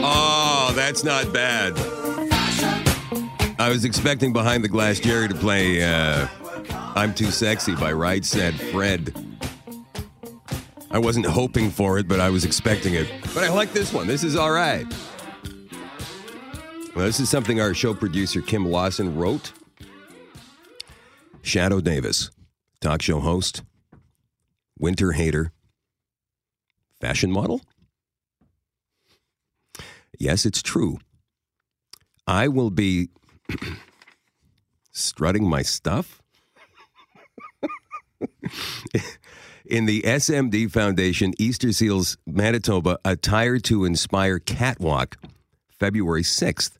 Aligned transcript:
Oh, 0.00 0.72
that's 0.74 1.04
not 1.04 1.32
bad. 1.32 1.74
I 3.60 3.68
was 3.68 3.84
expecting 3.84 4.32
Behind 4.32 4.62
the 4.62 4.68
Glass 4.68 5.00
Jerry 5.00 5.28
to 5.28 5.34
play 5.34 5.82
uh, 5.82 6.28
I'm 6.94 7.14
Too 7.14 7.30
Sexy 7.30 7.74
by 7.74 7.92
Right 7.92 8.24
Said 8.24 8.54
Fred. 8.54 9.14
I 10.90 10.98
wasn't 10.98 11.26
hoping 11.26 11.70
for 11.70 11.98
it, 11.98 12.08
but 12.08 12.20
I 12.20 12.30
was 12.30 12.44
expecting 12.44 12.94
it. 12.94 13.08
But 13.34 13.44
I 13.44 13.50
like 13.50 13.72
this 13.72 13.92
one. 13.92 14.06
This 14.06 14.24
is 14.24 14.36
all 14.36 14.50
right. 14.50 14.86
Well, 16.96 17.06
this 17.06 17.20
is 17.20 17.28
something 17.28 17.60
our 17.60 17.74
show 17.74 17.94
producer 17.94 18.40
Kim 18.40 18.66
Lawson 18.66 19.16
wrote. 19.16 19.52
Shadoe 21.42 21.82
Davis, 21.82 22.30
talk 22.80 23.02
show 23.02 23.20
host, 23.20 23.62
winter 24.78 25.12
hater, 25.12 25.52
fashion 27.00 27.30
model. 27.30 27.60
Yes, 30.18 30.44
it's 30.44 30.62
true. 30.62 30.98
I 32.26 32.48
will 32.48 32.70
be 32.70 33.10
strutting 34.92 35.48
my 35.48 35.62
stuff 35.62 36.20
in 39.64 39.86
the 39.86 40.02
SMD 40.02 40.70
Foundation 40.70 41.34
Easter 41.38 41.72
Seals 41.72 42.16
Manitoba 42.26 42.98
Attire 43.04 43.58
to 43.60 43.84
Inspire 43.84 44.38
Catwalk, 44.38 45.16
February 45.68 46.22
6th. 46.22 46.72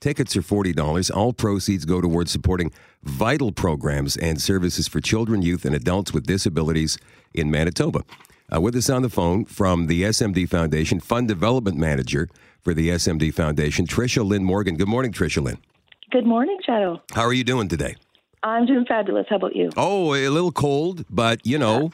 Tickets 0.00 0.36
are 0.36 0.42
$40. 0.42 1.14
All 1.14 1.32
proceeds 1.32 1.84
go 1.84 2.00
towards 2.00 2.30
supporting 2.30 2.70
vital 3.02 3.52
programs 3.52 4.16
and 4.16 4.40
services 4.40 4.88
for 4.88 5.00
children, 5.00 5.42
youth, 5.42 5.64
and 5.64 5.74
adults 5.74 6.12
with 6.12 6.26
disabilities 6.26 6.98
in 7.32 7.50
Manitoba. 7.50 8.02
Uh, 8.54 8.60
with 8.60 8.76
us 8.76 8.88
on 8.88 9.02
the 9.02 9.08
phone 9.08 9.44
from 9.44 9.86
the 9.86 10.02
SMD 10.02 10.48
Foundation, 10.48 11.00
Fund 11.00 11.26
Development 11.26 11.76
Manager 11.76 12.28
for 12.60 12.74
the 12.74 12.90
SMD 12.90 13.34
Foundation, 13.34 13.86
TriciaLynn 13.86 14.42
Morgan. 14.42 14.76
Good 14.76 14.88
morning, 14.88 15.12
TriciaLynn. 15.12 15.58
Good 16.12 16.26
morning, 16.26 16.58
Shadoe. 16.66 17.00
How 17.12 17.22
are 17.22 17.32
you 17.32 17.42
doing 17.42 17.68
today? 17.68 17.96
I'm 18.42 18.64
doing 18.66 18.84
fabulous. 18.86 19.26
How 19.28 19.36
about 19.36 19.56
you? 19.56 19.70
Oh, 19.76 20.14
a 20.14 20.28
little 20.28 20.52
cold, 20.52 21.04
but 21.10 21.44
you 21.44 21.58
know, 21.58 21.90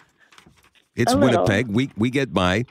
it's. 0.94 1.14
Winnipeg. 1.14 1.68
We 1.68 1.90
we 1.96 2.10
get 2.10 2.34
by. 2.34 2.66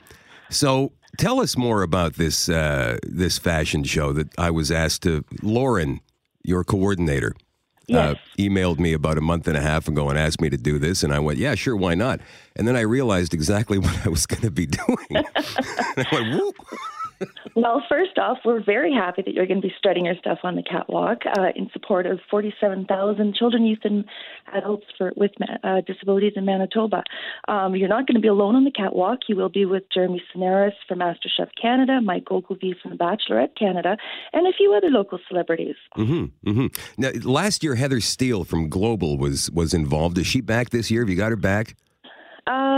So 0.50 0.92
tell 1.18 1.40
us 1.40 1.56
more 1.56 1.82
about 1.82 2.14
this 2.14 2.48
uh, 2.48 2.98
this 3.02 3.38
fashion 3.38 3.82
show 3.82 4.12
that 4.12 4.28
I 4.38 4.50
was 4.50 4.70
asked 4.70 5.02
to. 5.02 5.24
Lauren, 5.42 6.00
your 6.44 6.62
coordinator, 6.62 7.34
uh, 7.90 8.14
emailed 8.38 8.78
me 8.78 8.92
about 8.92 9.18
a 9.18 9.20
month 9.20 9.48
and 9.48 9.56
a 9.56 9.60
half 9.60 9.88
ago 9.88 10.08
and 10.08 10.18
asked 10.18 10.40
me 10.40 10.50
to 10.50 10.56
do 10.56 10.78
this, 10.78 11.02
and 11.02 11.12
I 11.12 11.18
went, 11.18 11.38
"Yeah, 11.38 11.54
sure, 11.54 11.76
why 11.76 11.94
not?" 11.94 12.20
And 12.56 12.66
then 12.68 12.76
I 12.76 12.80
realized 12.80 13.34
exactly 13.34 13.78
what 13.84 14.06
I 14.06 14.08
was 14.08 14.26
going 14.26 14.42
to 14.42 14.50
be 14.50 14.66
doing. 14.66 15.06
and 15.10 15.26
I 15.96 16.06
went, 16.12 16.34
"Whoop." 16.34 16.56
Well, 17.54 17.82
first 17.88 18.18
off, 18.18 18.38
we're 18.44 18.62
very 18.64 18.92
happy 18.92 19.22
that 19.22 19.34
you're 19.34 19.46
going 19.46 19.60
to 19.60 19.66
be 19.66 19.74
strutting 19.76 20.06
your 20.06 20.14
stuff 20.16 20.38
on 20.42 20.56
the 20.56 20.62
catwalk 20.62 21.18
uh, 21.26 21.48
in 21.54 21.68
support 21.72 22.06
of 22.06 22.18
47,000 22.30 23.34
children, 23.34 23.66
youth, 23.66 23.80
and 23.84 24.04
adults 24.54 24.86
for, 24.96 25.12
with 25.16 25.32
uh, 25.62 25.82
disabilities 25.86 26.32
in 26.36 26.44
Manitoba. 26.44 27.02
Um, 27.48 27.76
you're 27.76 27.88
not 27.88 28.06
going 28.06 28.14
to 28.14 28.20
be 28.20 28.28
alone 28.28 28.56
on 28.56 28.64
the 28.64 28.70
catwalk. 28.70 29.20
You 29.28 29.36
will 29.36 29.48
be 29.48 29.64
with 29.64 29.84
Jeremy 29.92 30.22
Sinaris 30.34 30.72
from 30.88 31.00
MasterChef 31.00 31.50
Canada, 31.60 32.00
Mike 32.00 32.30
Ogilvie 32.30 32.74
from 32.80 32.92
The 32.92 32.96
Bachelorette 32.96 33.56
Canada, 33.58 33.96
and 34.32 34.46
a 34.46 34.52
few 34.52 34.72
other 34.74 34.88
local 34.88 35.18
celebrities. 35.28 35.76
Mm-hmm, 35.96 36.50
mm-hmm. 36.50 36.66
Now, 36.96 37.10
last 37.22 37.62
year, 37.62 37.74
Heather 37.74 38.00
Steele 38.00 38.44
from 38.44 38.68
Global 38.68 39.18
was 39.18 39.50
was 39.50 39.74
involved. 39.74 40.18
Is 40.18 40.26
she 40.26 40.40
back 40.40 40.70
this 40.70 40.90
year? 40.90 41.02
Have 41.02 41.10
you 41.10 41.16
got 41.16 41.30
her 41.30 41.36
back? 41.36 41.76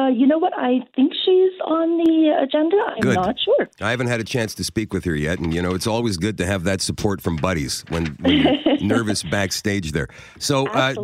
Uh, 0.05 0.08
you 0.08 0.27
know 0.27 0.38
what? 0.38 0.52
I 0.56 0.80
think 0.94 1.12
she's 1.24 1.52
on 1.64 1.98
the 1.98 2.36
agenda. 2.42 2.77
I'm 2.88 3.00
Good. 3.00 3.14
not 3.14 3.36
sure. 3.42 3.69
I 3.80 3.91
haven't 3.91 4.08
had 4.08 4.20
a 4.20 4.24
chance 4.24 4.55
to 4.56 4.64
speak 4.64 4.92
with 4.92 5.05
her 5.05 5.14
yet, 5.14 5.38
and 5.38 5.55
you 5.55 5.62
know 5.62 5.74
it's 5.74 5.86
always 5.86 6.16
good 6.16 6.36
to 6.38 6.46
have 6.46 6.64
that 6.64 6.80
support 6.80 7.22
from 7.22 7.36
buddies 7.36 7.84
when, 7.88 8.06
when 8.20 8.39
you're 8.39 8.77
nervous 8.80 9.23
backstage 9.23 9.92
there. 9.92 10.08
So, 10.39 10.67
uh, 10.68 10.95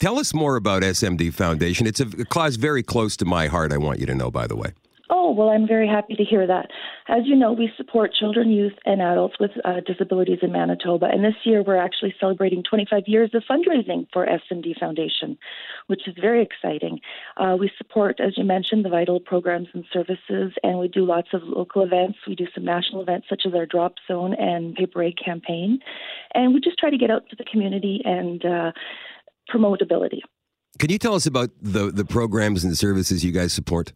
tell 0.00 0.18
us 0.18 0.32
more 0.32 0.56
about 0.56 0.82
SMD 0.82 1.32
Foundation. 1.34 1.86
It's 1.86 2.00
a, 2.00 2.06
a 2.06 2.24
cause 2.24 2.56
very 2.56 2.82
close 2.82 3.16
to 3.18 3.24
my 3.24 3.48
heart. 3.48 3.72
I 3.72 3.76
want 3.76 3.98
you 3.98 4.06
to 4.06 4.14
know, 4.14 4.30
by 4.30 4.46
the 4.46 4.56
way. 4.56 4.72
Oh, 5.28 5.32
well, 5.32 5.50
I'm 5.50 5.68
very 5.68 5.86
happy 5.86 6.14
to 6.14 6.24
hear 6.24 6.46
that. 6.46 6.70
As 7.06 7.26
you 7.26 7.36
know, 7.36 7.52
we 7.52 7.70
support 7.76 8.14
children, 8.14 8.50
youth, 8.50 8.72
and 8.86 9.02
adults 9.02 9.34
with 9.38 9.50
uh, 9.62 9.80
disabilities 9.86 10.38
in 10.40 10.52
Manitoba. 10.52 11.04
And 11.12 11.22
this 11.22 11.34
year, 11.44 11.62
we're 11.62 11.76
actually 11.76 12.14
celebrating 12.18 12.62
25 12.62 13.02
years 13.06 13.32
of 13.34 13.42
fundraising 13.42 14.06
for 14.10 14.26
SMD 14.26 14.78
Foundation, 14.80 15.36
which 15.86 16.08
is 16.08 16.14
very 16.18 16.42
exciting. 16.42 17.00
Uh, 17.36 17.58
we 17.60 17.70
support, 17.76 18.20
as 18.20 18.38
you 18.38 18.44
mentioned, 18.44 18.86
the 18.86 18.88
vital 18.88 19.20
programs 19.20 19.68
and 19.74 19.84
services, 19.92 20.54
and 20.62 20.78
we 20.78 20.88
do 20.88 21.04
lots 21.04 21.28
of 21.34 21.42
local 21.42 21.82
events. 21.82 22.16
We 22.26 22.34
do 22.34 22.46
some 22.54 22.64
national 22.64 23.02
events, 23.02 23.26
such 23.28 23.42
as 23.46 23.52
our 23.52 23.66
Drop 23.66 23.96
Zone 24.08 24.32
and 24.32 24.74
Paper 24.76 25.02
Egg 25.02 25.16
campaign. 25.22 25.80
And 26.34 26.54
we 26.54 26.60
just 26.60 26.78
try 26.78 26.88
to 26.88 26.96
get 26.96 27.10
out 27.10 27.28
to 27.28 27.36
the 27.36 27.44
community 27.44 28.00
and 28.06 28.42
uh, 28.46 28.72
promote 29.46 29.82
ability. 29.82 30.22
Can 30.78 30.88
you 30.88 30.98
tell 30.98 31.14
us 31.14 31.26
about 31.26 31.50
the 31.60 31.90
the 31.90 32.06
programs 32.06 32.64
and 32.64 32.78
services 32.78 33.22
you 33.22 33.32
guys 33.32 33.52
support? 33.52 33.92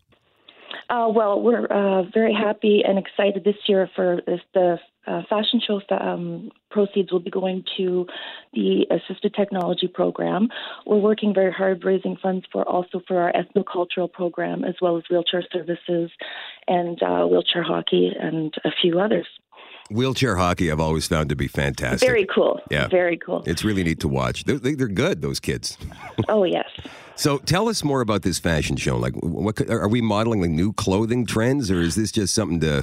Uh, 0.91 1.09
well, 1.15 1.41
we're 1.41 1.66
uh, 1.66 2.03
very 2.12 2.34
happy 2.34 2.82
and 2.87 2.98
excited 2.98 3.44
this 3.44 3.56
year 3.66 3.88
for 3.94 4.20
this, 4.26 4.41
the 4.54 4.78
uh, 5.06 5.22
fashion 5.28 5.60
show. 5.66 5.81
Um, 5.91 6.50
proceeds 6.70 7.12
will 7.12 7.20
be 7.20 7.31
going 7.31 7.65
to 7.76 8.06
the 8.53 8.87
assisted 8.91 9.34
technology 9.34 9.88
program. 9.88 10.48
We're 10.87 10.98
working 10.98 11.34
very 11.34 11.53
hard 11.53 11.84
raising 11.84 12.16
funds 12.16 12.47
for 12.50 12.66
also 12.69 13.00
for 13.06 13.21
our 13.21 13.32
ethnocultural 13.32 14.10
program 14.10 14.65
as 14.65 14.75
well 14.81 14.97
as 14.97 15.04
wheelchair 15.10 15.44
services 15.53 16.10
and 16.66 17.03
uh, 17.03 17.26
wheelchair 17.26 17.62
hockey 17.62 18.12
and 18.19 18.54
a 18.65 18.71
few 18.81 19.00
others. 19.00 19.26
Wheelchair 19.92 20.36
hockey, 20.36 20.70
I've 20.70 20.80
always 20.80 21.06
found 21.06 21.28
to 21.28 21.36
be 21.36 21.48
fantastic. 21.48 22.06
Very 22.08 22.26
cool. 22.26 22.60
Yeah. 22.70 22.88
Very 22.88 23.16
cool. 23.16 23.42
It's 23.47 23.64
really 23.64 23.84
neat 23.84 24.00
to 24.00 24.08
watch. 24.08 24.44
They're, 24.44 24.58
they- 24.58 24.75
they're 24.75 24.88
good, 24.88 25.22
those 25.22 25.41
kids. 25.41 25.76
Oh 26.28 26.44
yes. 26.44 26.69
So 27.14 27.38
tell 27.38 27.69
us 27.69 27.84
more 27.84 28.00
about 28.00 28.22
this 28.22 28.38
fashion 28.38 28.76
show. 28.76 28.97
Like, 28.97 29.14
what 29.16 29.60
are 29.70 29.88
we 29.88 30.00
modeling 30.00 30.41
like 30.41 30.50
new 30.50 30.72
clothing 30.72 31.26
trends, 31.26 31.70
or 31.70 31.80
is 31.80 31.94
this 31.94 32.10
just 32.10 32.34
something 32.34 32.58
to? 32.60 32.82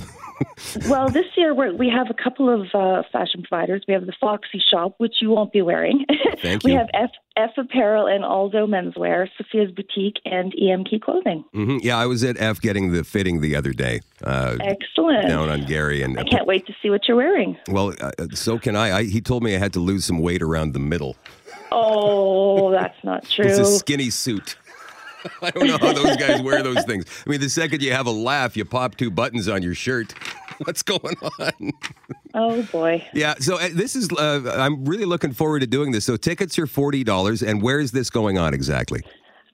Well, 0.88 1.10
this 1.10 1.26
year 1.36 1.54
we're, 1.54 1.74
we 1.74 1.90
have 1.90 2.08
a 2.10 2.14
couple 2.14 2.50
of 2.50 2.68
uh, 2.74 3.04
fashion 3.12 3.44
providers. 3.48 3.84
We 3.88 3.94
have 3.94 4.06
the 4.06 4.14
Foxy 4.20 4.62
Shop, 4.72 4.96
which 4.98 5.16
you 5.22 5.30
won't 5.30 5.52
be 5.52 5.62
wearing. 5.62 6.06
Thank 6.42 6.64
you. 6.64 6.72
we 6.72 6.74
have 6.74 6.88
F, 6.94 7.10
F 7.38 7.52
Apparel 7.58 8.08
and 8.08 8.24
Aldo 8.24 8.68
Menswear, 8.68 9.28
Sophia's 9.38 9.72
Boutique, 9.72 10.18
and 10.26 10.54
EMK 10.54 11.02
Clothing. 11.02 11.44
Mhm. 11.54 11.80
Yeah, 11.84 11.98
I 11.98 12.06
was 12.06 12.24
at 12.24 12.40
F 12.40 12.62
getting 12.62 12.92
the 12.92 13.04
fitting 13.04 13.42
the 13.42 13.56
other 13.56 13.74
day 13.74 14.02
uh, 14.24 14.58
Excellent. 14.62 15.28
down 15.28 15.50
on 15.50 15.66
Garry, 15.66 16.02
and 16.04 16.20
I 16.20 16.24
can't 16.24 16.46
wait 16.48 16.66
to 16.68 16.74
see 16.82 16.90
what 16.90 17.08
you're 17.08 17.18
wearing. 17.18 17.58
well, 17.68 17.94
uh, 18.00 18.12
so 18.34 18.58
can 18.60 18.76
I. 18.76 18.98
I. 19.00 19.04
He 19.04 19.22
told 19.22 19.44
me 19.44 19.56
I 19.56 19.60
had 19.60 19.74
to 19.74 19.80
lose 19.80 20.06
some 20.06 20.20
weight 20.20 20.42
around 20.42 20.74
the 20.74 20.80
middle. 20.80 21.16
Oh, 21.72 22.72
that's 22.72 22.98
not 23.04 23.28
true. 23.30 23.46
It's 23.50 23.60
a 23.60 23.66
skinny 23.66 24.10
suit. 24.10 24.58
I 25.42 25.52
don't 25.52 25.68
know 25.68 25.78
how 25.78 25.92
those 25.92 26.16
guys 26.16 26.42
wear 26.42 26.64
those 26.64 26.84
things. 26.86 27.04
I 27.28 27.30
mean, 27.30 27.42
the 27.42 27.50
second 27.50 27.82
you 27.84 27.92
have 27.92 28.08
a 28.08 28.12
laugh, 28.12 28.56
you 28.56 28.64
pop 28.64 28.96
two 28.96 29.12
buttons 29.12 29.50
on 29.50 29.62
your 29.62 29.76
shirt. 29.76 30.14
What's 30.66 30.84
going 30.84 31.16
on? 31.40 31.72
oh 32.34 32.64
boy. 32.64 33.06
Yeah, 33.14 33.36
so 33.40 33.58
uh, 33.60 33.70
this 33.74 33.96
is. 33.96 34.10
Uh, 34.12 34.54
I'm 34.58 34.84
really 34.86 35.06
looking 35.06 35.32
forward 35.32 35.60
to 35.62 35.68
doing 35.68 35.92
this. 35.92 36.06
So 36.06 36.18
tickets 36.18 36.60
are 36.60 36.68
forty 36.68 37.04
dollars, 37.04 37.42
and 37.42 37.62
where 37.62 37.80
is 37.80 37.92
this 37.92 38.10
going 38.10 38.38
on 38.38 38.54
exactly? 38.54 39.02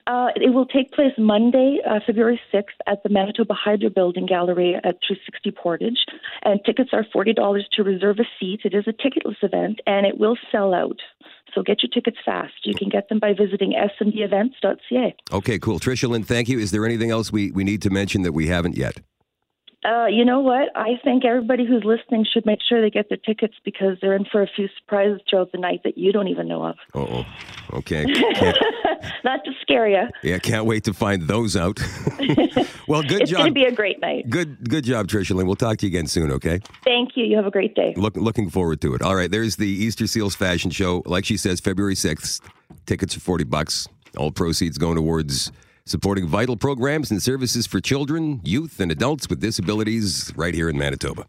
Uh, 0.06 0.28
it 0.36 0.54
will 0.54 0.66
take 0.66 0.92
place 0.92 1.12
Monday, 1.18 1.80
uh, 1.88 1.98
February 2.06 2.40
6th 2.54 2.78
at 2.86 3.02
the 3.02 3.08
Manitoba 3.08 3.54
Hydro 3.54 3.90
Building 3.90 4.24
Gallery 4.24 4.76
at 4.76 5.00
360 5.04 5.50
Portage. 5.50 5.98
And 6.44 6.60
tickets 6.64 6.90
are 6.92 7.04
$40 7.12 7.34
to 7.72 7.82
reserve 7.82 8.18
a 8.20 8.24
seat. 8.38 8.60
It 8.64 8.72
is 8.72 8.84
a 8.86 8.92
ticketless 8.92 9.42
event 9.42 9.80
and 9.84 10.06
it 10.06 10.16
will 10.16 10.38
sell 10.52 10.74
out. 10.74 11.00
So 11.52 11.62
get 11.62 11.82
your 11.82 11.90
tickets 11.90 12.18
fast. 12.24 12.54
You 12.62 12.74
can 12.74 12.88
get 12.88 13.08
them 13.08 13.18
by 13.18 13.32
visiting 13.32 13.72
smdevents.ca. 13.72 15.16
Okay, 15.32 15.58
cool. 15.58 15.80
TriciaLynn, 15.80 16.24
thank 16.24 16.48
you. 16.48 16.60
Is 16.60 16.70
there 16.70 16.86
anything 16.86 17.10
else 17.10 17.32
we, 17.32 17.50
we 17.50 17.64
need 17.64 17.82
to 17.82 17.90
mention 17.90 18.22
that 18.22 18.32
we 18.32 18.46
haven't 18.46 18.76
yet? 18.76 19.00
Uh, 19.86 20.06
you 20.06 20.24
know 20.24 20.40
what? 20.40 20.68
I 20.74 20.98
think 21.04 21.24
everybody 21.24 21.64
who's 21.64 21.84
listening 21.84 22.26
should 22.32 22.44
make 22.44 22.58
sure 22.68 22.80
they 22.80 22.90
get 22.90 23.08
their 23.08 23.18
tickets 23.18 23.54
because 23.64 23.96
they're 24.00 24.16
in 24.16 24.24
for 24.24 24.42
a 24.42 24.48
few 24.56 24.68
surprises 24.78 25.20
throughout 25.30 25.52
the 25.52 25.58
night 25.58 25.82
that 25.84 25.96
you 25.96 26.12
don't 26.12 26.26
even 26.26 26.48
know 26.48 26.64
of. 26.64 26.76
Uh 26.94 26.98
oh. 26.98 27.26
Okay. 27.74 28.04
Not 29.24 29.44
to 29.44 29.52
scare 29.62 29.88
you. 29.88 30.08
yeah, 30.22 30.38
can't 30.38 30.64
wait 30.64 30.84
to 30.84 30.92
find 30.92 31.22
those 31.22 31.56
out. 31.56 31.78
well, 32.88 33.02
good 33.02 33.20
job. 33.20 33.20
It's 33.20 33.32
going 33.32 33.46
to 33.46 33.52
be 33.52 33.64
a 33.64 33.72
great 33.72 34.00
night. 34.00 34.28
Good, 34.28 34.68
good 34.68 34.84
job, 34.84 35.06
TriciaLynn. 35.06 35.46
We'll 35.46 35.54
talk 35.54 35.78
to 35.78 35.86
you 35.86 35.90
again 35.90 36.08
soon. 36.08 36.32
Okay. 36.32 36.60
Thank 36.84 37.16
you. 37.16 37.24
You 37.24 37.36
have 37.36 37.46
a 37.46 37.50
great 37.50 37.74
day. 37.74 37.94
Look, 37.96 38.16
looking 38.16 38.50
forward 38.50 38.80
to 38.80 38.94
it. 38.94 39.02
All 39.02 39.14
right, 39.14 39.30
there's 39.30 39.56
the 39.56 39.68
Easter 39.68 40.06
Seals 40.06 40.34
fashion 40.34 40.70
show. 40.70 41.02
Like 41.06 41.24
she 41.24 41.36
says, 41.36 41.60
February 41.60 41.94
6th. 41.94 42.40
Tickets 42.86 43.16
are 43.16 43.20
40 43.20 43.44
bucks. 43.44 43.86
All 44.16 44.32
proceeds 44.32 44.78
going 44.78 44.96
towards 44.96 45.52
supporting 45.86 46.26
vital 46.26 46.56
programs 46.56 47.10
and 47.10 47.22
services 47.22 47.66
for 47.66 47.80
children, 47.80 48.40
youth, 48.44 48.80
and 48.80 48.92
adults 48.92 49.28
with 49.30 49.40
disabilities 49.40 50.32
right 50.36 50.52
here 50.52 50.68
in 50.68 50.76
Manitoba. 50.76 51.26